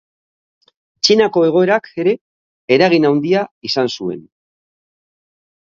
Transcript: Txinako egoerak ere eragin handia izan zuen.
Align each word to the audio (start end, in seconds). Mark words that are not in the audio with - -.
Txinako 1.07 1.43
egoerak 1.49 1.91
ere 2.05 2.15
eragin 2.79 3.07
handia 3.13 3.45
izan 3.71 3.95
zuen. 3.99 4.29